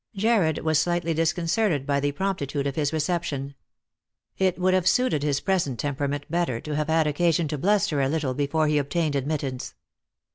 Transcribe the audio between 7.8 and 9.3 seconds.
a little before he obtained